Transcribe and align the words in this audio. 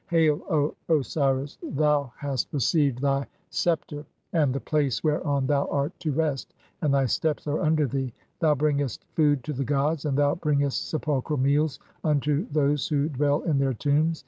Hail, 0.09 0.41
O 0.49 0.73
Osiris, 0.89 1.59
thou 1.61 2.11
"hast 2.17 2.47
received 2.51 3.01
thy 3.01 3.27
sceptre 3.51 4.03
and 4.33 4.49
(8) 4.49 4.53
the 4.53 4.59
place 4.65 5.03
whereon 5.03 5.45
thou 5.45 5.67
art 5.67 5.91
"to 5.99 6.11
rest, 6.11 6.55
and 6.81 6.91
thy 6.91 7.05
steps 7.05 7.45
are 7.45 7.61
under 7.61 7.85
thee. 7.85 8.11
Thou 8.39 8.55
bringest 8.55 9.05
food 9.15 9.43
to 9.43 9.53
"the 9.53 9.63
gods, 9.63 10.05
and 10.05 10.17
thou 10.17 10.33
bringest 10.33 10.89
sepulchral 10.89 11.37
meals 11.37 11.77
unto 12.03 12.47
those 12.49 12.87
who 12.87 13.09
"dwell 13.09 13.41
in 13.41 13.59
their 13.59 13.75
tombs. 13.75 14.19